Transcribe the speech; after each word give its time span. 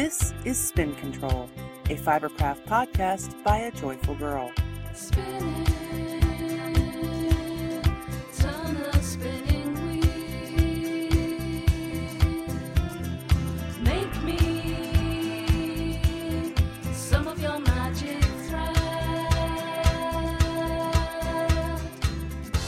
This 0.00 0.32
is 0.46 0.58
Spin 0.58 0.94
Control, 0.94 1.46
a 1.90 1.94
Fibercraft 1.94 2.64
podcast 2.64 3.34
by 3.44 3.58
a 3.58 3.70
joyful 3.70 4.14
girl. 4.14 4.50
Spinning. 4.94 5.66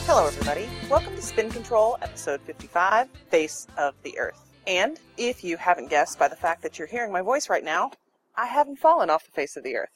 Hello, 0.05 0.27
everybody. 0.27 0.69
Welcome 0.87 1.15
to 1.15 1.21
Spin 1.23 1.49
Control, 1.49 1.97
episode 2.03 2.41
55 2.41 3.09
Face 3.31 3.65
of 3.75 3.95
the 4.03 4.19
Earth. 4.19 4.52
And 4.65 4.99
if 5.17 5.43
you 5.43 5.57
haven't 5.57 5.89
guessed 5.89 6.17
by 6.17 6.27
the 6.27 6.35
fact 6.35 6.61
that 6.63 6.79
you're 6.79 6.87
hearing 6.87 7.11
my 7.11 7.21
voice 7.21 7.49
right 7.49 7.63
now, 7.63 7.91
I 8.35 8.45
haven't 8.45 8.79
fallen 8.79 9.09
off 9.09 9.25
the 9.25 9.31
face 9.31 9.57
of 9.57 9.63
the 9.63 9.75
earth. 9.75 9.89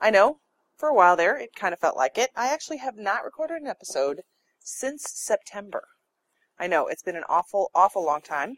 I 0.00 0.10
know, 0.10 0.38
for 0.76 0.88
a 0.88 0.94
while 0.94 1.14
there, 1.14 1.36
it 1.36 1.54
kind 1.54 1.74
of 1.74 1.80
felt 1.80 1.96
like 1.96 2.16
it. 2.16 2.30
I 2.34 2.48
actually 2.48 2.78
have 2.78 2.96
not 2.96 3.24
recorded 3.24 3.60
an 3.60 3.68
episode 3.68 4.22
since 4.58 5.04
September. 5.08 5.84
I 6.58 6.66
know, 6.66 6.86
it's 6.86 7.02
been 7.02 7.16
an 7.16 7.24
awful, 7.28 7.70
awful 7.74 8.04
long 8.04 8.22
time, 8.22 8.56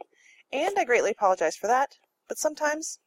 and 0.53 0.79
I 0.79 0.85
greatly 0.85 1.11
apologize 1.11 1.57
for 1.57 1.67
that, 1.67 1.91
but 2.29 2.39
sometimes 2.39 2.99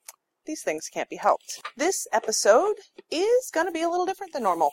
these 0.46 0.62
things 0.62 0.90
can't 0.90 1.10
be 1.10 1.16
helped. 1.18 1.62
This 1.76 2.08
episode 2.12 2.76
is 3.10 3.50
going 3.52 3.68
to 3.68 3.72
be 3.72 3.82
a 3.82 3.90
little 3.90 4.06
different 4.06 4.34
than 4.34 4.44
normal. 4.44 4.72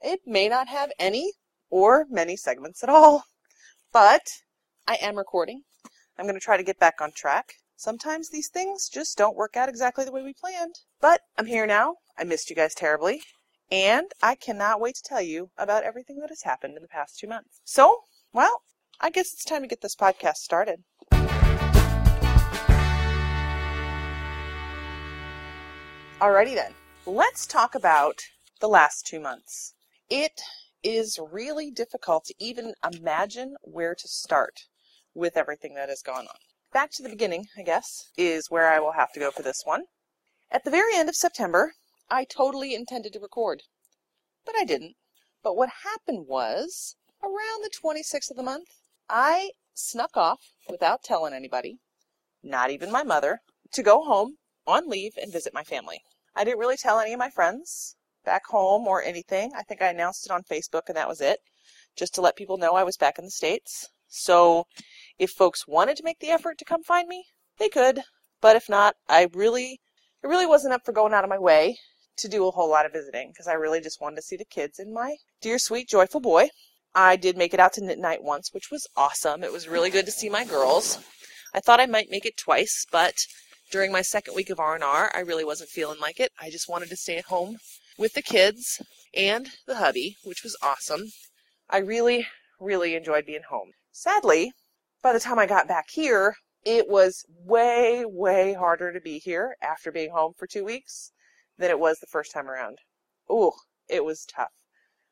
It 0.00 0.20
may 0.26 0.48
not 0.48 0.68
have 0.68 0.90
any 0.98 1.32
or 1.70 2.06
many 2.08 2.36
segments 2.36 2.82
at 2.82 2.88
all, 2.88 3.24
but 3.92 4.22
I 4.86 4.96
am 5.00 5.16
recording. 5.16 5.62
I'm 6.18 6.26
going 6.26 6.34
to 6.34 6.44
try 6.44 6.56
to 6.56 6.64
get 6.64 6.80
back 6.80 7.00
on 7.00 7.12
track. 7.12 7.54
Sometimes 7.76 8.30
these 8.30 8.48
things 8.48 8.88
just 8.88 9.16
don't 9.16 9.36
work 9.36 9.56
out 9.56 9.68
exactly 9.68 10.04
the 10.04 10.10
way 10.10 10.24
we 10.24 10.34
planned. 10.34 10.74
But 11.00 11.20
I'm 11.38 11.46
here 11.46 11.64
now. 11.64 11.94
I 12.18 12.24
missed 12.24 12.50
you 12.50 12.56
guys 12.56 12.74
terribly. 12.74 13.22
And 13.70 14.10
I 14.20 14.34
cannot 14.34 14.80
wait 14.80 14.96
to 14.96 15.02
tell 15.04 15.22
you 15.22 15.50
about 15.56 15.84
everything 15.84 16.18
that 16.18 16.30
has 16.30 16.42
happened 16.42 16.76
in 16.76 16.82
the 16.82 16.88
past 16.88 17.20
two 17.20 17.28
months. 17.28 17.60
So, 17.62 18.00
well, 18.32 18.62
I 19.00 19.10
guess 19.10 19.32
it's 19.32 19.44
time 19.44 19.62
to 19.62 19.68
get 19.68 19.80
this 19.80 19.94
podcast 19.94 20.38
started. 20.38 20.82
Alrighty 26.20 26.56
then. 26.56 26.72
Let's 27.06 27.46
talk 27.46 27.76
about 27.76 28.22
the 28.58 28.68
last 28.68 29.06
two 29.06 29.20
months. 29.20 29.74
It 30.10 30.40
is 30.82 31.20
really 31.30 31.70
difficult 31.70 32.24
to 32.24 32.34
even 32.40 32.74
imagine 32.92 33.54
where 33.62 33.94
to 33.94 34.08
start 34.08 34.62
with 35.18 35.36
everything 35.36 35.74
that 35.74 35.88
has 35.88 36.00
gone 36.00 36.26
on. 36.26 36.38
Back 36.72 36.90
to 36.92 37.02
the 37.02 37.08
beginning, 37.08 37.46
I 37.56 37.62
guess, 37.62 38.10
is 38.16 38.50
where 38.50 38.68
I 38.68 38.78
will 38.78 38.92
have 38.92 39.12
to 39.12 39.20
go 39.20 39.30
for 39.30 39.42
this 39.42 39.62
one. 39.64 39.84
At 40.50 40.64
the 40.64 40.70
very 40.70 40.94
end 40.94 41.08
of 41.08 41.16
September, 41.16 41.72
I 42.08 42.24
totally 42.24 42.74
intended 42.74 43.12
to 43.14 43.20
record, 43.20 43.62
but 44.46 44.54
I 44.56 44.64
didn't. 44.64 44.94
But 45.42 45.56
what 45.56 45.70
happened 45.84 46.26
was, 46.26 46.96
around 47.22 47.62
the 47.62 47.70
26th 47.70 48.30
of 48.30 48.36
the 48.36 48.42
month, 48.42 48.68
I 49.08 49.50
snuck 49.74 50.16
off 50.16 50.40
without 50.68 51.02
telling 51.02 51.34
anybody, 51.34 51.78
not 52.42 52.70
even 52.70 52.90
my 52.92 53.02
mother, 53.02 53.40
to 53.72 53.82
go 53.82 54.04
home 54.04 54.36
on 54.66 54.88
leave 54.88 55.12
and 55.20 55.32
visit 55.32 55.52
my 55.52 55.64
family. 55.64 56.00
I 56.34 56.44
didn't 56.44 56.60
really 56.60 56.76
tell 56.76 57.00
any 57.00 57.12
of 57.12 57.18
my 57.18 57.30
friends 57.30 57.96
back 58.24 58.46
home 58.46 58.86
or 58.86 59.02
anything. 59.02 59.52
I 59.56 59.62
think 59.62 59.82
I 59.82 59.88
announced 59.88 60.26
it 60.26 60.32
on 60.32 60.42
Facebook 60.42 60.82
and 60.88 60.96
that 60.96 61.08
was 61.08 61.20
it, 61.20 61.40
just 61.96 62.14
to 62.14 62.20
let 62.20 62.36
people 62.36 62.58
know 62.58 62.74
I 62.74 62.84
was 62.84 62.96
back 62.96 63.18
in 63.18 63.24
the 63.24 63.30
States. 63.30 63.88
So 64.08 64.66
if 65.18 65.30
folks 65.30 65.68
wanted 65.68 65.96
to 65.98 66.04
make 66.04 66.20
the 66.20 66.30
effort 66.30 66.58
to 66.58 66.64
come 66.64 66.82
find 66.82 67.08
me, 67.08 67.26
they 67.58 67.68
could. 67.68 68.02
But 68.40 68.56
if 68.56 68.68
not, 68.68 68.96
I 69.08 69.28
really, 69.34 69.80
it 70.22 70.26
really 70.26 70.46
wasn't 70.46 70.74
up 70.74 70.84
for 70.84 70.92
going 70.92 71.12
out 71.12 71.24
of 71.24 71.30
my 71.30 71.38
way 71.38 71.76
to 72.18 72.28
do 72.28 72.46
a 72.46 72.50
whole 72.50 72.68
lot 72.68 72.86
of 72.86 72.92
visiting 72.92 73.30
because 73.30 73.46
I 73.46 73.54
really 73.54 73.80
just 73.80 74.00
wanted 74.00 74.16
to 74.16 74.22
see 74.22 74.36
the 74.36 74.44
kids 74.44 74.78
and 74.78 74.92
my 74.92 75.16
dear, 75.40 75.58
sweet, 75.58 75.88
joyful 75.88 76.20
boy. 76.20 76.48
I 76.94 77.16
did 77.16 77.36
make 77.36 77.54
it 77.54 77.60
out 77.60 77.74
to 77.74 77.84
knit 77.84 77.98
night 77.98 78.22
once, 78.22 78.52
which 78.52 78.70
was 78.70 78.88
awesome. 78.96 79.44
It 79.44 79.52
was 79.52 79.68
really 79.68 79.90
good 79.90 80.06
to 80.06 80.12
see 80.12 80.28
my 80.28 80.44
girls. 80.44 80.98
I 81.54 81.60
thought 81.60 81.80
I 81.80 81.86
might 81.86 82.10
make 82.10 82.26
it 82.26 82.36
twice, 82.36 82.86
but 82.90 83.14
during 83.70 83.92
my 83.92 84.02
second 84.02 84.34
week 84.34 84.50
of 84.50 84.58
R&R, 84.58 85.12
I 85.14 85.20
really 85.20 85.44
wasn't 85.44 85.70
feeling 85.70 86.00
like 86.00 86.18
it. 86.18 86.32
I 86.40 86.50
just 86.50 86.68
wanted 86.68 86.88
to 86.88 86.96
stay 86.96 87.18
at 87.18 87.26
home 87.26 87.58
with 87.98 88.14
the 88.14 88.22
kids 88.22 88.82
and 89.14 89.48
the 89.66 89.76
hubby, 89.76 90.16
which 90.24 90.42
was 90.42 90.56
awesome. 90.62 91.12
I 91.68 91.78
really, 91.78 92.26
really 92.58 92.94
enjoyed 92.94 93.26
being 93.26 93.42
home. 93.48 93.72
Sadly, 94.00 94.52
by 95.02 95.12
the 95.12 95.18
time 95.18 95.40
I 95.40 95.46
got 95.46 95.66
back 95.66 95.90
here, 95.90 96.36
it 96.62 96.88
was 96.88 97.24
way, 97.28 98.04
way 98.04 98.52
harder 98.52 98.92
to 98.92 99.00
be 99.00 99.18
here 99.18 99.56
after 99.60 99.90
being 99.90 100.12
home 100.12 100.34
for 100.36 100.46
two 100.46 100.64
weeks 100.64 101.10
than 101.56 101.68
it 101.68 101.80
was 101.80 101.98
the 101.98 102.06
first 102.06 102.30
time 102.30 102.48
around. 102.48 102.78
Ooh, 103.28 103.50
it 103.88 104.04
was 104.04 104.24
tough. 104.24 104.52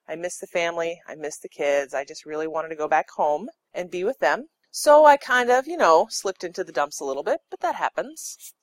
I 0.06 0.14
missed 0.14 0.40
the 0.40 0.46
family. 0.46 1.02
I 1.08 1.16
missed 1.16 1.42
the 1.42 1.48
kids. 1.48 1.94
I 1.94 2.04
just 2.04 2.24
really 2.24 2.46
wanted 2.46 2.68
to 2.68 2.76
go 2.76 2.86
back 2.86 3.10
home 3.10 3.48
and 3.74 3.90
be 3.90 4.04
with 4.04 4.20
them. 4.20 4.46
So 4.70 5.04
I 5.04 5.16
kind 5.16 5.50
of, 5.50 5.66
you 5.66 5.76
know, 5.76 6.06
slipped 6.08 6.44
into 6.44 6.62
the 6.62 6.70
dumps 6.70 7.00
a 7.00 7.04
little 7.04 7.24
bit, 7.24 7.40
but 7.50 7.58
that 7.62 7.74
happens. 7.74 8.54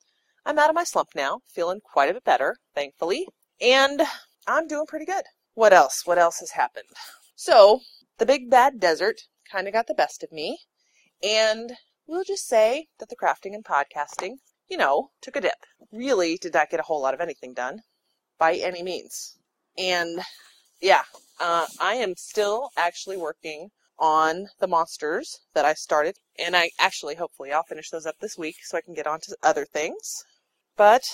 I'm 0.46 0.58
out 0.58 0.70
of 0.70 0.74
my 0.74 0.84
slump 0.84 1.10
now, 1.14 1.42
feeling 1.48 1.82
quite 1.82 2.08
a 2.08 2.14
bit 2.14 2.24
better, 2.24 2.56
thankfully, 2.74 3.28
and 3.60 4.00
I'm 4.46 4.68
doing 4.68 4.86
pretty 4.86 5.04
good. 5.04 5.24
What 5.52 5.74
else? 5.74 6.06
What 6.06 6.16
else 6.16 6.40
has 6.40 6.52
happened? 6.52 6.88
So, 7.36 7.80
the 8.16 8.24
big 8.24 8.48
bad 8.48 8.80
desert 8.80 9.20
kind 9.54 9.68
of 9.68 9.72
got 9.72 9.86
the 9.86 9.94
best 9.94 10.24
of 10.24 10.32
me, 10.32 10.58
and 11.22 11.76
we'll 12.08 12.24
just 12.24 12.48
say 12.48 12.88
that 12.98 13.08
the 13.08 13.14
crafting 13.14 13.54
and 13.54 13.64
podcasting, 13.64 14.38
you 14.66 14.76
know, 14.76 15.10
took 15.22 15.36
a 15.36 15.40
dip. 15.40 15.64
Really 15.92 16.36
did 16.36 16.54
not 16.54 16.70
get 16.70 16.80
a 16.80 16.82
whole 16.82 17.00
lot 17.00 17.14
of 17.14 17.20
anything 17.20 17.54
done 17.54 17.82
by 18.36 18.54
any 18.56 18.82
means. 18.82 19.38
And 19.78 20.22
yeah, 20.82 21.04
uh, 21.38 21.66
I 21.80 21.94
am 21.94 22.16
still 22.16 22.70
actually 22.76 23.16
working 23.16 23.70
on 23.96 24.48
the 24.58 24.66
monsters 24.66 25.38
that 25.54 25.64
I 25.64 25.74
started, 25.74 26.16
and 26.36 26.56
I 26.56 26.70
actually, 26.80 27.14
hopefully, 27.14 27.52
I'll 27.52 27.62
finish 27.62 27.90
those 27.90 28.06
up 28.06 28.16
this 28.18 28.36
week 28.36 28.56
so 28.64 28.76
I 28.76 28.80
can 28.80 28.94
get 28.94 29.06
on 29.06 29.20
to 29.20 29.36
other 29.40 29.66
things. 29.66 30.24
But 30.76 31.04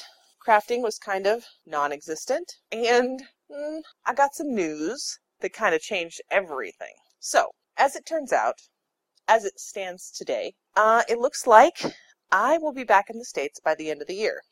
crafting 0.46 0.80
was 0.80 0.96
kind 0.96 1.26
of 1.26 1.44
non 1.66 1.92
existent, 1.92 2.54
and 2.72 3.22
mm, 3.50 3.82
I 4.06 4.14
got 4.14 4.34
some 4.34 4.54
news 4.54 5.18
that 5.40 5.52
kind 5.52 5.74
of 5.74 5.82
changed 5.82 6.22
everything. 6.30 6.94
So, 7.18 7.50
as 7.80 7.96
it 7.96 8.04
turns 8.04 8.30
out, 8.30 8.60
as 9.26 9.46
it 9.46 9.58
stands 9.58 10.10
today, 10.10 10.52
uh, 10.76 11.02
it 11.08 11.18
looks 11.18 11.46
like 11.46 11.82
I 12.30 12.58
will 12.58 12.74
be 12.74 12.84
back 12.84 13.08
in 13.08 13.18
the 13.18 13.24
States 13.24 13.58
by 13.58 13.74
the 13.74 13.90
end 13.90 14.02
of 14.02 14.06
the 14.06 14.14
year. 14.14 14.42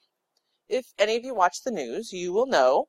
If 0.67 0.87
any 0.99 1.15
of 1.17 1.25
you 1.25 1.35
watch 1.35 1.63
the 1.63 1.71
news, 1.71 2.11
you 2.11 2.33
will 2.33 2.47
know 2.47 2.89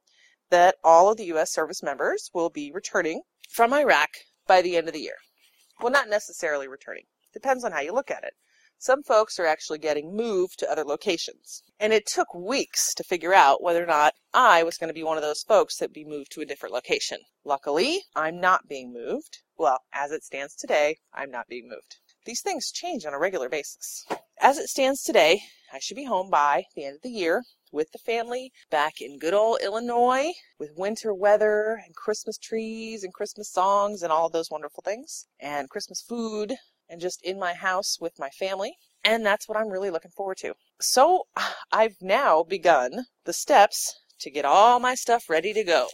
that 0.49 0.75
all 0.81 1.11
of 1.11 1.17
the 1.17 1.25
U.S. 1.25 1.51
service 1.51 1.83
members 1.83 2.31
will 2.33 2.49
be 2.49 2.71
returning 2.71 3.21
from 3.49 3.73
Iraq 3.73 4.09
by 4.47 4.61
the 4.61 4.77
end 4.77 4.87
of 4.87 4.93
the 4.93 5.01
year. 5.01 5.17
Well, 5.81 5.91
not 5.91 6.09
necessarily 6.09 6.69
returning. 6.69 7.03
Depends 7.33 7.65
on 7.65 7.73
how 7.73 7.81
you 7.81 7.93
look 7.93 8.09
at 8.09 8.23
it. 8.23 8.33
Some 8.81 9.03
folks 9.03 9.37
are 9.37 9.45
actually 9.45 9.79
getting 9.79 10.15
moved 10.15 10.57
to 10.59 10.71
other 10.71 10.85
locations. 10.85 11.63
And 11.81 11.91
it 11.91 12.05
took 12.05 12.33
weeks 12.33 12.93
to 12.93 13.03
figure 13.03 13.33
out 13.33 13.61
whether 13.61 13.83
or 13.83 13.85
not 13.85 14.13
I 14.33 14.63
was 14.63 14.77
going 14.77 14.87
to 14.87 14.93
be 14.93 15.03
one 15.03 15.17
of 15.17 15.21
those 15.21 15.43
folks 15.43 15.77
that 15.79 15.91
be 15.91 16.05
moved 16.05 16.31
to 16.31 16.41
a 16.41 16.45
different 16.45 16.73
location. 16.73 17.19
Luckily, 17.43 18.03
I'm 18.15 18.39
not 18.39 18.69
being 18.69 18.93
moved. 18.93 19.39
Well, 19.57 19.79
as 19.91 20.11
it 20.11 20.23
stands 20.23 20.55
today, 20.55 20.99
I'm 21.13 21.29
not 21.29 21.49
being 21.49 21.67
moved. 21.67 21.97
These 22.23 22.41
things 22.41 22.71
change 22.71 23.05
on 23.05 23.13
a 23.13 23.19
regular 23.19 23.49
basis. 23.49 24.05
As 24.39 24.57
it 24.57 24.69
stands 24.69 25.03
today, 25.03 25.41
I 25.73 25.79
should 25.79 25.97
be 25.97 26.05
home 26.05 26.29
by 26.29 26.63
the 26.73 26.85
end 26.85 26.95
of 26.95 27.01
the 27.01 27.09
year 27.09 27.43
with 27.73 27.91
the 27.91 27.99
family 27.99 28.53
back 28.71 29.01
in 29.01 29.19
good 29.19 29.33
old 29.33 29.59
Illinois 29.61 30.31
with 30.57 30.77
winter 30.77 31.13
weather 31.13 31.81
and 31.85 31.93
Christmas 31.97 32.37
trees 32.37 33.03
and 33.03 33.13
Christmas 33.13 33.51
songs 33.51 34.01
and 34.01 34.11
all 34.13 34.29
those 34.29 34.49
wonderful 34.49 34.83
things 34.83 35.27
and 35.37 35.69
Christmas 35.69 36.01
food 36.01 36.55
and 36.89 36.99
just 36.99 37.21
in 37.23 37.39
my 37.39 37.53
house 37.53 37.97
with 37.99 38.19
my 38.19 38.29
family. 38.29 38.75
And 39.03 39.25
that's 39.25 39.47
what 39.47 39.57
I'm 39.57 39.69
really 39.69 39.89
looking 39.89 40.11
forward 40.11 40.37
to. 40.37 40.55
So 40.81 41.27
I've 41.71 41.95
now 42.01 42.43
begun 42.43 43.05
the 43.25 43.33
steps 43.33 43.93
to 44.19 44.31
get 44.31 44.45
all 44.45 44.79
my 44.79 44.95
stuff 44.95 45.29
ready 45.29 45.53
to 45.53 45.63
go. 45.63 45.87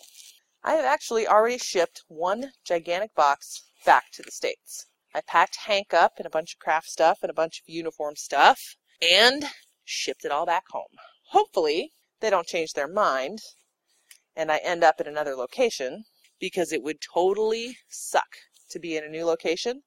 I 0.63 0.73
have 0.73 0.85
actually 0.85 1.27
already 1.27 1.59
shipped 1.59 2.01
one 2.07 2.51
gigantic 2.63 3.13
box 3.13 3.63
back 3.85 4.05
to 4.13 4.23
the 4.23 4.31
States. 4.31 4.87
I 5.13 5.21
packed 5.21 5.57
Hank 5.57 5.93
up 5.93 6.13
in 6.19 6.25
a 6.25 6.29
bunch 6.31 6.53
of 6.53 6.59
craft 6.59 6.87
stuff 6.87 7.19
and 7.21 7.29
a 7.29 7.35
bunch 7.35 7.59
of 7.59 7.69
uniform 7.73 8.15
stuff 8.15 8.75
and 9.01 9.45
shipped 9.83 10.25
it 10.25 10.31
all 10.31 10.45
back 10.45 10.63
home. 10.71 10.97
Hopefully, 11.29 11.91
they 12.19 12.29
don't 12.29 12.47
change 12.47 12.73
their 12.73 12.87
mind 12.87 13.39
and 14.35 14.51
I 14.51 14.57
end 14.57 14.83
up 14.83 14.99
in 14.99 15.07
another 15.07 15.35
location 15.35 16.03
because 16.39 16.71
it 16.71 16.83
would 16.83 16.97
totally 16.99 17.77
suck 17.87 18.37
to 18.69 18.79
be 18.79 18.97
in 18.97 19.03
a 19.03 19.09
new 19.09 19.25
location 19.25 19.83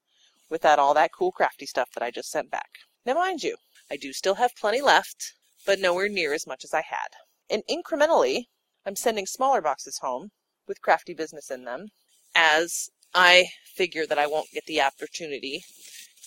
without 0.49 0.79
all 0.79 0.93
that 0.93 1.11
cool 1.13 1.31
crafty 1.31 1.65
stuff 1.65 1.89
that 1.93 2.03
I 2.03 2.11
just 2.11 2.31
sent 2.31 2.49
back. 2.49 2.69
Now, 3.05 3.13
mind 3.15 3.43
you, 3.43 3.57
I 3.89 3.97
do 3.97 4.13
still 4.13 4.35
have 4.35 4.55
plenty 4.55 4.81
left, 4.81 5.33
but 5.65 5.79
nowhere 5.79 6.09
near 6.09 6.33
as 6.33 6.47
much 6.47 6.63
as 6.63 6.73
I 6.73 6.81
had. 6.81 7.09
And 7.49 7.63
incrementally, 7.69 8.45
I'm 8.85 8.95
sending 8.95 9.25
smaller 9.25 9.61
boxes 9.61 9.99
home 9.99 10.31
with 10.67 10.81
crafty 10.81 11.13
business 11.13 11.49
in 11.49 11.63
them 11.63 11.87
as 12.35 12.89
I 13.13 13.47
figure 13.65 14.05
that 14.05 14.19
I 14.19 14.27
won't 14.27 14.51
get 14.51 14.65
the 14.65 14.81
opportunity 14.81 15.63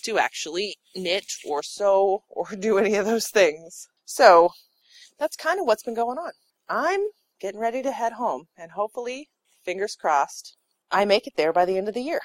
to 0.03 0.19
actually 0.19 0.75
knit 0.95 1.31
or 1.45 1.63
sew 1.63 2.23
or 2.29 2.47
do 2.59 2.77
any 2.77 2.95
of 2.95 3.05
those 3.05 3.27
things. 3.27 3.87
So 4.05 4.49
that's 5.17 5.35
kind 5.37 5.59
of 5.59 5.65
what's 5.65 5.83
been 5.83 5.93
going 5.93 6.17
on. 6.17 6.31
I'm 6.67 7.07
getting 7.39 7.59
ready 7.59 7.81
to 7.83 7.91
head 7.91 8.13
home, 8.13 8.47
and 8.57 8.71
hopefully, 8.71 9.29
fingers 9.63 9.95
crossed, 9.95 10.55
I 10.91 11.05
make 11.05 11.27
it 11.27 11.33
there 11.35 11.53
by 11.53 11.65
the 11.65 11.77
end 11.77 11.87
of 11.87 11.93
the 11.93 12.01
year. 12.01 12.21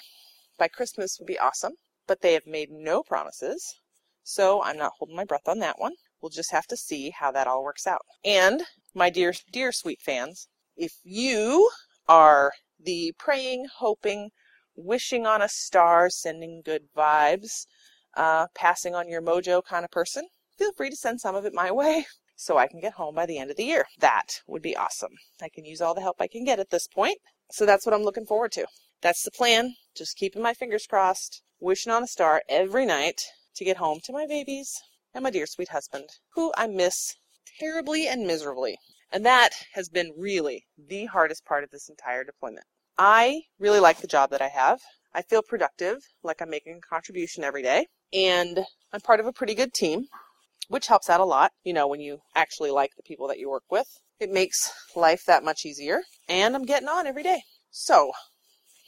By 0.59 0.69
Christmas 0.69 1.19
would 1.19 1.27
be 1.27 1.39
awesome, 1.39 1.75
but 2.09 2.23
they 2.23 2.33
have 2.33 2.47
made 2.47 2.71
no 2.73 3.05
promises, 3.05 3.77
so 4.25 4.63
I'm 4.63 4.79
not 4.79 4.95
holding 4.99 5.15
my 5.15 5.25
breath 5.25 5.47
on 5.47 5.61
that 5.61 5.79
one. 5.79 5.93
We'll 6.21 6.31
just 6.31 6.51
have 6.51 6.67
to 6.69 6.77
see 6.77 7.11
how 7.11 7.31
that 7.33 7.47
all 7.47 7.63
works 7.63 7.87
out. 7.87 8.03
And 8.25 8.63
my 8.95 9.11
dear, 9.11 9.35
dear 9.53 9.71
sweet 9.71 10.01
fans, 10.01 10.49
if 10.77 10.95
you 11.05 11.71
are 12.09 12.53
the 12.81 13.13
praying, 13.19 13.67
hoping, 13.79 14.31
wishing 14.75 15.27
on 15.27 15.43
a 15.43 15.49
star, 15.49 16.11
sending 16.11 16.63
good 16.65 16.85
vibes, 16.97 17.67
uh, 18.17 18.47
passing 18.55 18.95
on 18.95 19.09
your 19.09 19.23
mojo 19.23 19.63
kind 19.63 19.85
of 19.85 19.91
person, 19.91 20.27
feel 20.57 20.73
free 20.73 20.91
to 20.91 20.97
send 20.97 21.21
some 21.21 21.35
of 21.35 21.45
it 21.45 21.55
my 21.55 21.71
way 21.71 22.07
so 22.37 22.59
I 22.59 22.67
can 22.67 22.81
get 22.81 22.95
home 22.95 23.15
by 23.15 23.27
the 23.27 23.39
end 23.39 23.51
of 23.51 23.57
the 23.57 23.65
year. 23.65 23.85
That 24.01 24.41
would 24.47 24.63
be 24.63 24.77
awesome. 24.77 25.13
I 25.43 25.49
can 25.49 25.65
use 25.65 25.81
all 25.81 25.95
the 25.95 26.01
help 26.01 26.17
I 26.21 26.29
can 26.29 26.45
get 26.45 26.59
at 26.59 26.71
this 26.71 26.89
point. 26.89 27.19
So 27.51 27.65
that's 27.65 27.87
what 27.87 27.95
I'm 27.95 28.03
looking 28.03 28.27
forward 28.27 28.53
to. 28.53 28.67
That's 29.01 29.23
the 29.23 29.31
plan. 29.31 29.75
Just 29.97 30.17
keeping 30.17 30.43
my 30.43 30.55
fingers 30.55 30.87
crossed, 30.87 31.43
wishing 31.61 31.93
on 31.93 32.03
a 32.03 32.09
star 32.09 32.43
every 32.49 32.85
night 32.85 33.21
to 33.57 33.65
get 33.65 33.77
home 33.77 34.01
to 34.05 34.13
my 34.13 34.27
babies 34.27 34.73
and 35.15 35.23
my 35.23 35.31
dear 35.31 35.47
sweet 35.47 35.69
husband, 35.69 36.09
who 36.35 36.53
I 36.57 36.67
miss 36.67 37.15
terribly 37.59 38.09
and 38.09 38.27
miserably. 38.27 38.77
And 39.11 39.25
that 39.25 39.51
has 39.75 39.89
been 39.89 40.13
really 40.19 40.67
the 40.77 41.07
hardest 41.07 41.45
part 41.45 41.65
of 41.65 41.71
this 41.71 41.89
entire 41.89 42.25
deployment. 42.25 42.67
I 42.99 43.43
really 43.59 43.81
like 43.81 44.01
the 44.01 44.07
job 44.07 44.31
that 44.31 44.43
I 44.43 44.49
have. 44.49 44.81
I 45.15 45.23
feel 45.23 45.43
productive, 45.43 45.99
like 46.23 46.43
I'm 46.43 46.51
making 46.51 46.77
a 46.77 46.95
contribution 46.95 47.45
every 47.45 47.63
day, 47.63 47.87
and 48.13 48.61
I'm 48.93 49.01
part 49.01 49.21
of 49.21 49.27
a 49.27 49.33
pretty 49.33 49.55
good 49.55 49.73
team, 49.73 50.07
which 50.69 50.89
helps 50.89 51.09
out 51.09 51.21
a 51.21 51.25
lot, 51.25 51.53
you 51.65 51.73
know, 51.73 51.87
when 51.87 52.01
you 52.01 52.19
actually 52.35 52.71
like 52.71 52.91
the 52.97 53.03
people 53.03 53.29
that 53.29 53.39
you 53.39 53.49
work 53.49 53.65
with. 53.71 53.87
It 54.21 54.31
makes 54.31 54.71
life 54.95 55.23
that 55.27 55.45
much 55.45 55.65
easier, 55.65 56.03
and 56.29 56.55
I'm 56.55 56.65
getting 56.65 56.89
on 56.89 57.07
every 57.07 57.23
day. 57.23 57.43
So, 57.71 58.13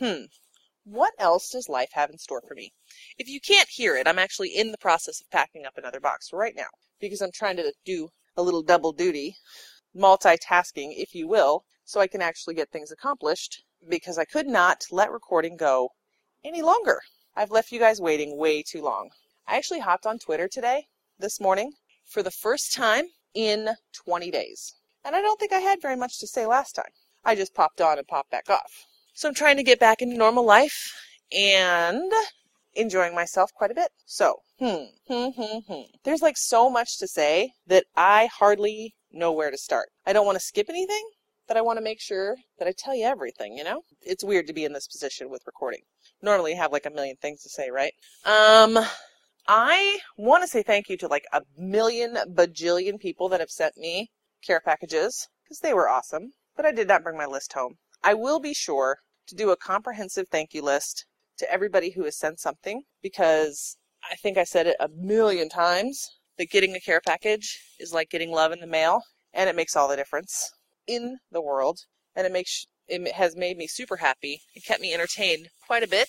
hmm, 0.00 0.25
what 0.85 1.12
else 1.19 1.50
does 1.50 1.69
life 1.69 1.91
have 1.93 2.11
in 2.11 2.19
store 2.19 2.43
for 2.49 2.55
me? 2.55 2.73
If 3.19 3.29
you 3.29 3.41
can't 3.41 3.69
hear 3.69 3.97
it, 3.97 4.08
I'm 4.08 4.19
actually 4.19 4.49
in 4.49 4.73
the 4.73 4.79
process 4.79 5.20
of 5.20 5.31
packing 5.31 5.67
up 5.67 5.76
another 5.76 6.00
box 6.00 6.32
right 6.32 6.56
now 6.56 6.69
because 6.99 7.20
I'm 7.20 7.32
trying 7.32 7.56
to 7.58 7.73
do 7.85 8.08
a 8.37 8.43
little 8.43 8.62
double 8.62 8.93
duty, 8.93 9.37
multitasking, 9.94 10.94
if 10.97 11.14
you 11.14 11.29
will, 11.29 11.64
so 11.85 12.00
I 12.00 12.06
can 12.06 12.23
actually 12.23 12.55
get 12.55 12.70
things 12.70 12.91
accomplished 12.91 13.62
because 13.88 14.19
I 14.19 14.25
could 14.25 14.47
not 14.47 14.87
let 14.91 15.12
recording 15.12 15.56
go 15.56 15.91
any 16.44 16.62
longer. 16.62 17.03
I've 17.37 17.50
left 17.50 17.73
you 17.73 17.79
guys 17.79 18.00
waiting 18.00 18.38
way 18.38 18.62
too 18.62 18.82
long. 18.82 19.11
I 19.46 19.56
actually 19.56 19.81
hopped 19.81 20.06
on 20.06 20.19
Twitter 20.19 20.49
today, 20.49 20.87
this 21.19 21.41
morning, 21.41 21.73
for 22.06 22.23
the 22.23 22.31
first 22.31 22.73
time 22.73 23.06
in 23.35 23.76
20 24.05 24.31
days. 24.31 24.75
And 25.05 25.14
I 25.14 25.20
don't 25.20 25.38
think 25.38 25.53
I 25.53 25.61
had 25.61 25.82
very 25.82 25.96
much 25.96 26.19
to 26.20 26.26
say 26.26 26.46
last 26.46 26.73
time. 26.73 26.93
I 27.25 27.35
just 27.35 27.55
popped 27.55 27.81
on 27.81 27.99
and 27.99 28.06
popped 28.06 28.31
back 28.31 28.49
off. 28.49 28.87
So 29.20 29.28
I'm 29.28 29.34
trying 29.34 29.58
to 29.58 29.62
get 29.62 29.78
back 29.78 30.00
into 30.00 30.17
normal 30.17 30.46
life 30.46 30.99
and 31.31 32.11
enjoying 32.72 33.14
myself 33.14 33.52
quite 33.52 33.70
a 33.70 33.75
bit. 33.75 33.90
So, 34.06 34.37
hmm, 34.58 34.84
hmm, 35.08 35.28
hmm, 35.37 35.58
hmm. 35.69 35.82
There's 36.05 36.22
like 36.22 36.38
so 36.38 36.70
much 36.70 36.96
to 36.96 37.06
say 37.06 37.52
that 37.67 37.84
I 37.94 38.31
hardly 38.32 38.94
know 39.12 39.31
where 39.31 39.50
to 39.50 39.58
start. 39.58 39.90
I 40.06 40.14
don't 40.14 40.25
want 40.25 40.37
to 40.37 40.44
skip 40.44 40.70
anything, 40.70 41.06
but 41.46 41.58
I 41.58 41.61
want 41.61 41.76
to 41.76 41.84
make 41.84 42.00
sure 42.00 42.37
that 42.58 42.67
I 42.67 42.72
tell 42.72 42.94
you 42.94 43.05
everything, 43.05 43.58
you 43.58 43.62
know? 43.62 43.82
It's 44.00 44.25
weird 44.25 44.46
to 44.46 44.55
be 44.55 44.64
in 44.64 44.72
this 44.72 44.87
position 44.87 45.28
with 45.28 45.43
recording. 45.44 45.82
Normally 46.22 46.52
you 46.52 46.56
have 46.56 46.72
like 46.72 46.87
a 46.87 46.90
million 46.90 47.17
things 47.20 47.43
to 47.43 47.50
say, 47.50 47.70
right? 47.70 47.93
Um, 48.25 48.78
I 49.46 49.99
want 50.17 50.44
to 50.44 50.49
say 50.49 50.62
thank 50.62 50.88
you 50.88 50.96
to 50.96 51.08
like 51.08 51.26
a 51.34 51.43
million 51.58 52.17
bajillion 52.32 52.99
people 52.99 53.28
that 53.28 53.40
have 53.40 53.50
sent 53.50 53.76
me 53.76 54.12
care 54.43 54.61
packages 54.61 55.28
because 55.44 55.58
they 55.58 55.75
were 55.75 55.90
awesome, 55.90 56.32
but 56.56 56.64
I 56.64 56.72
did 56.72 56.88
not 56.88 57.02
bring 57.02 57.19
my 57.19 57.26
list 57.26 57.52
home. 57.52 57.75
I 58.02 58.14
will 58.14 58.40
be 58.40 58.55
sure 58.55 59.00
to 59.31 59.37
do 59.37 59.50
a 59.50 59.56
comprehensive 59.56 60.27
thank 60.29 60.53
you 60.53 60.62
list 60.62 61.06
to 61.38 61.50
everybody 61.50 61.93
who 61.93 62.05
has 62.05 62.19
sent 62.19 62.41
something 62.41 62.82
because 63.00 63.77
I 64.11 64.17
think 64.17 64.37
I 64.37 64.44
said 64.44 64.67
it 64.67 64.77
a 64.81 64.88
million 64.88 65.49
times 65.49 66.05
that 66.37 66.50
getting 66.50 66.75
a 66.75 66.81
care 66.81 67.00
package 67.00 67.59
is 67.79 67.93
like 67.93 68.11
getting 68.11 68.32
love 68.32 68.50
in 68.50 68.61
the 68.61 68.67
mail 68.67 69.03
and 69.32 69.49
it 69.49 69.56
makes 69.56 69.77
all 69.77 69.88
the 69.88 69.97
difference 69.97 70.50
in 70.87 71.19
the 71.31 71.41
world 71.41 71.79
and 72.17 72.27
it 72.27 72.32
makes 72.32 72.67
it 72.88 73.12
has 73.12 73.37
made 73.37 73.56
me 73.56 73.69
super 73.69 73.97
happy. 73.97 74.41
It 74.55 74.65
kept 74.65 74.81
me 74.81 74.93
entertained 74.93 75.49
quite 75.65 75.85
a 75.85 75.88
bit 75.88 76.09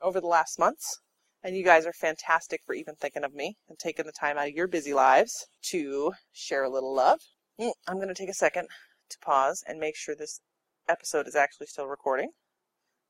over 0.00 0.22
the 0.22 0.26
last 0.26 0.58
months. 0.58 1.00
And 1.42 1.54
you 1.54 1.62
guys 1.62 1.84
are 1.84 1.92
fantastic 1.92 2.62
for 2.64 2.74
even 2.74 2.94
thinking 2.94 3.24
of 3.24 3.34
me 3.34 3.58
and 3.68 3.78
taking 3.78 4.06
the 4.06 4.12
time 4.18 4.38
out 4.38 4.48
of 4.48 4.54
your 4.54 4.66
busy 4.66 4.94
lives 4.94 5.46
to 5.64 6.12
share 6.32 6.64
a 6.64 6.70
little 6.70 6.94
love. 6.94 7.20
Mm, 7.60 7.72
I'm 7.86 7.96
going 7.96 8.08
to 8.08 8.14
take 8.14 8.30
a 8.30 8.34
second 8.34 8.68
to 9.10 9.18
pause 9.18 9.62
and 9.68 9.78
make 9.78 9.96
sure 9.96 10.14
this 10.14 10.40
episode 10.88 11.28
is 11.28 11.36
actually 11.36 11.66
still 11.66 11.86
recording 11.86 12.30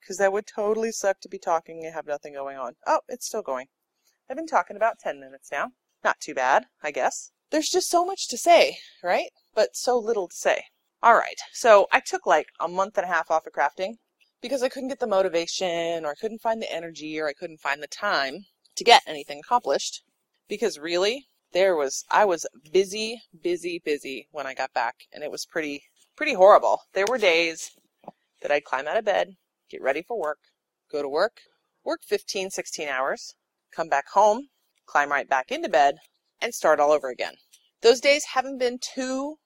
because 0.05 0.19
that 0.19 0.33
would 0.33 0.47
totally 0.47 0.93
suck 0.93 1.19
to 1.21 1.31
be 1.31 1.39
talking 1.39 1.83
and 1.83 1.95
have 1.95 2.07
nothing 2.07 2.35
going 2.35 2.59
on. 2.59 2.75
Oh, 2.87 3.01
it's 3.09 3.27
still 3.27 3.41
going. 3.41 3.69
I've 4.29 4.37
been 4.37 4.47
talking 4.47 4.77
about 4.77 4.99
10 4.99 5.19
minutes 5.19 5.51
now. 5.51 5.71
Not 6.05 6.21
too 6.21 6.35
bad, 6.35 6.67
I 6.83 6.91
guess. 6.91 7.31
There's 7.51 7.71
just 7.71 7.89
so 7.89 8.05
much 8.05 8.29
to 8.29 8.37
say, 8.37 8.77
right? 9.03 9.31
But 9.55 9.77
so 9.77 9.99
little 9.99 10.29
to 10.29 10.37
say. 10.37 10.65
All 11.03 11.15
right, 11.15 11.39
so 11.53 11.87
I 11.91 12.01
took 12.01 12.27
like 12.27 12.49
a 12.61 12.69
month 12.69 12.99
and 12.99 13.05
a 13.05 13.13
half 13.13 13.31
off 13.31 13.47
of 13.47 13.53
crafting 13.55 13.95
because 14.43 14.63
I 14.63 14.69
couldn't 14.69 14.91
get 14.91 15.01
the 15.01 15.07
motivation 15.07 16.05
or 16.05 16.11
I 16.11 16.21
couldn't 16.21 16.43
find 16.43 16.61
the 16.61 16.71
energy 16.71 17.19
or 17.19 17.27
I 17.29 17.33
couldn't 17.33 17.61
find 17.61 17.83
the 17.83 17.87
time 17.87 18.45
to 18.77 18.85
get 18.85 19.03
anything 19.07 19.41
accomplished. 19.41 20.03
Because 20.49 20.79
really, 20.79 21.29
there 21.53 21.77
was, 21.77 22.05
I 22.11 22.27
was 22.27 22.47
busy, 22.73 23.23
busy, 23.43 23.81
busy 23.83 24.29
when 24.33 24.47
I 24.47 24.53
got 24.53 24.75
back 24.75 24.97
and 25.13 25.25
it 25.25 25.31
was 25.31 25.47
pretty, 25.47 25.85
pretty 26.17 26.35
horrible. 26.35 26.81
There 26.93 27.07
were 27.09 27.19
days 27.19 27.71
that 28.43 28.51
I'd 28.51 28.65
climb 28.65 28.87
out 28.87 28.99
of 28.99 29.07
bed, 29.07 29.37
get 29.75 29.83
ready 29.83 30.03
for 30.07 30.19
work, 30.19 30.39
go 30.91 31.03
to 31.03 31.09
work, 31.09 31.41
work 31.85 32.01
15, 32.07 32.51
16 32.51 32.89
hours, 32.89 33.35
come 33.75 33.89
back 33.89 34.09
home, 34.13 34.47
climb 34.87 35.11
right 35.11 35.29
back 35.29 35.51
into 35.51 35.69
bed, 35.69 35.97
and 36.41 36.55
start 36.55 36.79
all 36.79 36.93
over 36.93 37.09
again. 37.09 37.35
Those 37.83 38.01
days 38.01 38.25
haven't 38.35 38.59
been 38.59 38.79
too 38.81 39.37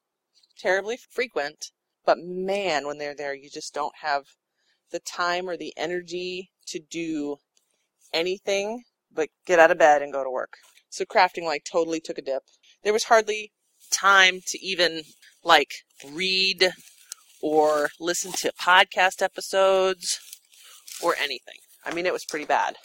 terribly 0.58 0.98
frequent, 1.10 1.70
but 2.04 2.18
man, 2.20 2.86
when 2.86 2.98
they're 2.98 3.16
there, 3.16 3.34
you 3.34 3.48
just 3.48 3.72
don't 3.72 3.94
have 4.02 4.24
the 4.90 5.00
time 5.00 5.48
or 5.48 5.56
the 5.56 5.72
energy 5.78 6.50
to 6.66 6.78
do 6.78 7.36
anything 8.12 8.82
but 9.10 9.30
get 9.46 9.58
out 9.58 9.70
of 9.70 9.78
bed 9.78 10.02
and 10.02 10.12
go 10.12 10.22
to 10.22 10.30
work. 10.30 10.52
So 10.90 11.04
crafting 11.06 11.44
like 11.44 11.64
totally 11.64 12.00
took 12.00 12.18
a 12.18 12.22
dip. 12.22 12.42
There 12.84 12.92
was 12.92 13.04
hardly 13.04 13.52
time 13.90 14.40
to 14.46 14.58
even 14.64 15.02
like 15.42 15.72
read 16.12 16.72
or 17.40 17.90
listen 18.00 18.32
to 18.32 18.52
podcast 18.60 19.22
episodes 19.22 20.18
or 21.02 21.14
anything. 21.16 21.56
I 21.84 21.94
mean, 21.94 22.06
it 22.06 22.12
was 22.12 22.24
pretty 22.24 22.44
bad. 22.44 22.76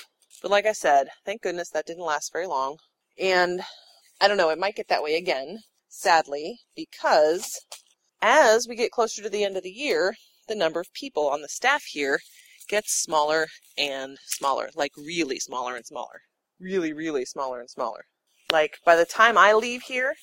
But 0.41 0.51
like 0.51 0.65
I 0.65 0.73
said, 0.73 1.07
thank 1.25 1.41
goodness 1.41 1.69
that 1.69 1.85
didn't 1.85 2.05
last 2.05 2.31
very 2.33 2.47
long. 2.47 2.77
And 3.17 3.61
I 4.21 4.27
don't 4.27 4.37
know, 4.37 4.49
it 4.49 4.59
might 4.59 4.75
get 4.75 4.87
that 4.89 5.03
way 5.03 5.15
again, 5.15 5.59
sadly, 5.87 6.59
because 6.75 7.59
as 8.21 8.67
we 8.67 8.75
get 8.75 8.91
closer 8.91 9.21
to 9.21 9.29
the 9.29 9.43
end 9.43 9.57
of 9.57 9.63
the 9.63 9.71
year, 9.71 10.15
the 10.47 10.55
number 10.55 10.79
of 10.79 10.93
people 10.93 11.29
on 11.29 11.41
the 11.41 11.49
staff 11.49 11.83
here 11.83 12.19
gets 12.67 12.93
smaller 12.93 13.47
and 13.77 14.17
smaller, 14.25 14.69
like 14.75 14.91
really 14.97 15.39
smaller 15.39 15.75
and 15.75 15.85
smaller. 15.85 16.21
Really, 16.59 16.93
really 16.93 17.25
smaller 17.25 17.59
and 17.59 17.69
smaller. 17.69 18.05
Like 18.51 18.77
by 18.85 18.95
the 18.95 19.05
time 19.05 19.37
I 19.37 19.53
leave 19.53 19.83
here, 19.83 20.13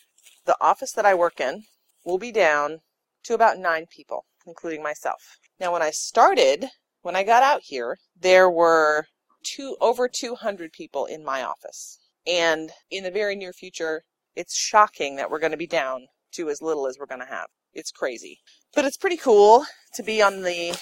the 0.46 0.56
office 0.60 0.92
that 0.92 1.06
I 1.06 1.14
work 1.14 1.40
in 1.40 1.64
will 2.04 2.18
be 2.18 2.32
down 2.32 2.80
to 3.24 3.34
about 3.34 3.58
nine 3.58 3.86
people, 3.86 4.24
including 4.46 4.82
myself. 4.82 5.38
Now, 5.58 5.72
when 5.72 5.82
I 5.82 5.90
started, 5.90 6.66
when 7.02 7.16
I 7.16 7.22
got 7.22 7.42
out 7.42 7.62
here, 7.64 7.98
there 8.18 8.50
were 8.50 9.06
two 9.42 9.76
over 9.80 10.08
200 10.08 10.72
people 10.72 11.06
in 11.06 11.24
my 11.24 11.42
office. 11.42 11.98
And 12.26 12.70
in 12.90 13.04
the 13.04 13.10
very 13.10 13.36
near 13.36 13.52
future, 13.52 14.02
it's 14.36 14.56
shocking 14.56 15.16
that 15.16 15.30
we're 15.30 15.38
going 15.38 15.52
to 15.52 15.56
be 15.58 15.66
down 15.66 16.06
to 16.32 16.48
as 16.48 16.62
little 16.62 16.86
as 16.86 16.98
we're 16.98 17.06
going 17.06 17.20
to 17.20 17.26
have. 17.26 17.46
It's 17.72 17.90
crazy. 17.90 18.38
But 18.74 18.84
it's 18.84 18.96
pretty 18.96 19.16
cool 19.16 19.64
to 19.94 20.02
be 20.02 20.22
on 20.22 20.42
the 20.42 20.78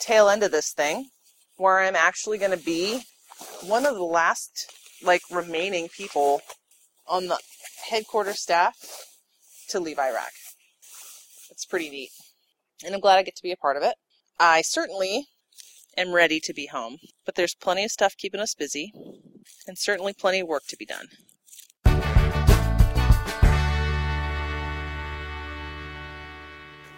tail 0.00 0.28
end 0.28 0.42
of 0.42 0.50
this 0.50 0.72
thing 0.72 1.08
where 1.56 1.80
I'm 1.80 1.96
actually 1.96 2.38
going 2.38 2.56
to 2.56 2.64
be 2.64 3.02
one 3.62 3.86
of 3.86 3.94
the 3.94 4.04
last 4.04 4.72
like 5.02 5.22
remaining 5.30 5.88
people 5.88 6.42
on 7.06 7.28
the 7.28 7.38
headquarters 7.88 8.40
staff 8.40 8.74
to 9.68 9.80
leave 9.80 9.98
Iraq. 9.98 10.32
It's 11.54 11.64
pretty 11.64 11.88
neat. 11.88 12.10
And 12.84 12.96
I'm 12.96 13.00
glad 13.00 13.16
I 13.16 13.22
get 13.22 13.36
to 13.36 13.42
be 13.42 13.52
a 13.52 13.56
part 13.56 13.76
of 13.76 13.84
it. 13.84 13.94
I 14.40 14.60
certainly 14.60 15.28
am 15.96 16.12
ready 16.12 16.40
to 16.40 16.52
be 16.52 16.66
home, 16.66 16.96
but 17.24 17.36
there's 17.36 17.54
plenty 17.54 17.84
of 17.84 17.92
stuff 17.92 18.16
keeping 18.16 18.40
us 18.40 18.56
busy 18.56 18.92
and 19.68 19.78
certainly 19.78 20.12
plenty 20.12 20.40
of 20.40 20.48
work 20.48 20.64
to 20.66 20.76
be 20.76 20.84
done. 20.84 21.06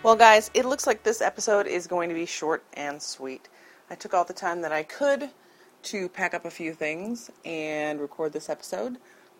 Well, 0.02 0.16
guys, 0.16 0.50
it 0.54 0.64
looks 0.64 0.86
like 0.86 1.02
this 1.02 1.20
episode 1.20 1.66
is 1.66 1.86
going 1.86 2.08
to 2.08 2.14
be 2.14 2.24
short 2.24 2.64
and 2.72 3.02
sweet. 3.02 3.50
I 3.90 3.94
took 3.94 4.14
all 4.14 4.24
the 4.24 4.32
time 4.32 4.62
that 4.62 4.72
I 4.72 4.84
could 4.84 5.28
to 5.82 6.08
pack 6.08 6.32
up 6.32 6.46
a 6.46 6.50
few 6.50 6.72
things 6.72 7.30
and 7.44 8.00
record 8.00 8.32
this 8.32 8.48
episode, 8.48 8.96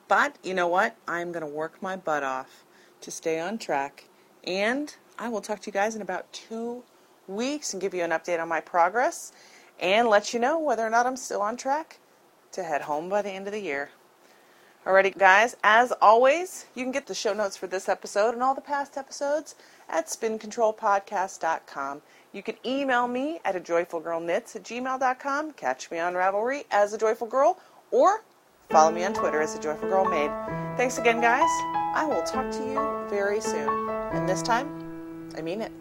but 0.08 0.36
you 0.42 0.52
know 0.52 0.68
what? 0.68 0.94
I'm 1.08 1.32
going 1.32 1.40
to 1.40 1.50
work 1.50 1.80
my 1.80 1.96
butt 1.96 2.22
off 2.22 2.66
to 3.00 3.10
stay 3.10 3.40
on 3.40 3.56
track. 3.56 4.10
And 4.44 4.94
I 5.18 5.28
will 5.28 5.40
talk 5.40 5.60
to 5.60 5.66
you 5.66 5.72
guys 5.72 5.96
in 5.96 6.02
about 6.02 6.30
two 6.32 6.82
weeks 7.26 7.72
and 7.72 7.80
give 7.80 7.94
you 7.94 8.02
an 8.02 8.10
update 8.10 8.40
on 8.40 8.48
my 8.48 8.60
progress 8.60 9.32
and 9.80 10.08
let 10.08 10.32
you 10.32 10.40
know 10.40 10.58
whether 10.58 10.86
or 10.86 10.90
not 10.90 11.06
I'm 11.06 11.16
still 11.16 11.42
on 11.42 11.56
track 11.56 11.98
to 12.52 12.62
head 12.62 12.82
home 12.82 13.08
by 13.08 13.22
the 13.22 13.30
end 13.30 13.46
of 13.46 13.52
the 13.52 13.60
year. 13.60 13.90
Alrighty, 14.86 15.18
guys, 15.18 15.56
as 15.64 15.92
always, 16.00 16.66
you 16.76 16.84
can 16.84 16.92
get 16.92 17.06
the 17.06 17.14
show 17.14 17.34
notes 17.34 17.56
for 17.56 17.66
this 17.66 17.88
episode 17.88 18.34
and 18.34 18.42
all 18.42 18.54
the 18.54 18.60
past 18.60 18.96
episodes 18.96 19.56
at 19.88 20.06
spincontrolpodcast.com. 20.06 22.02
You 22.32 22.42
can 22.42 22.54
email 22.64 23.08
me 23.08 23.40
at 23.44 23.56
a 23.56 23.60
joyfulgirlknits 23.60 24.54
at 24.54 24.62
gmail.com, 24.62 25.52
catch 25.54 25.90
me 25.90 25.98
on 25.98 26.14
Ravelry 26.14 26.66
as 26.70 26.92
a 26.92 26.98
joyful 26.98 27.26
girl, 27.26 27.58
or 27.90 28.22
follow 28.70 28.92
me 28.92 29.04
on 29.04 29.12
Twitter 29.12 29.40
as 29.40 29.56
a 29.56 29.60
joyful 29.60 29.88
girl 29.88 30.04
maid. 30.04 30.30
Thanks 30.76 30.98
again, 30.98 31.20
guys. 31.20 31.50
I 31.96 32.04
will 32.06 32.22
talk 32.22 32.48
to 32.52 32.64
you 32.64 33.08
very 33.10 33.40
soon. 33.40 33.88
And 33.88 34.28
this 34.28 34.42
time, 34.42 34.85
I 35.36 35.42
mean 35.42 35.62
it. 35.62 35.72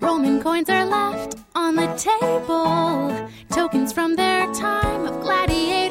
Roman 0.00 0.42
coins 0.42 0.68
are 0.68 0.84
left 0.84 1.36
on 1.54 1.76
the 1.76 1.86
table, 1.96 3.28
tokens 3.50 3.92
from 3.92 4.16
their 4.16 4.52
time 4.54 5.06
of 5.06 5.20
gladiators 5.22 5.83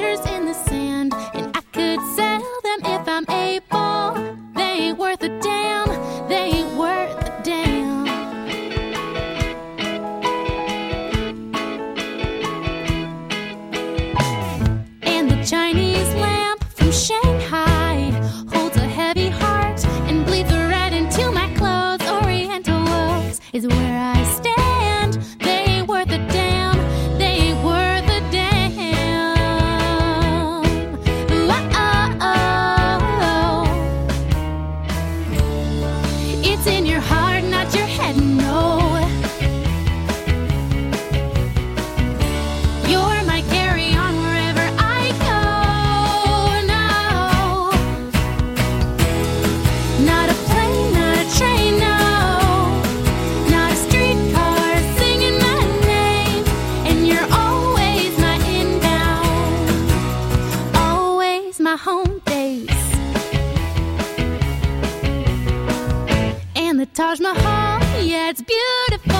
Taj 66.94 67.18
Mahal, 67.18 67.80
yeah, 68.04 68.30
it's 68.30 68.40
beautiful. 68.40 69.16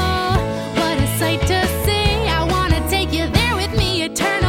What 0.78 0.96
a 0.96 1.18
sight 1.18 1.40
to 1.40 1.66
see. 1.84 2.28
I 2.28 2.46
want 2.48 2.72
to 2.72 2.80
take 2.88 3.12
you 3.12 3.26
there 3.26 3.56
with 3.56 3.76
me. 3.76 4.04
Eternal 4.04 4.43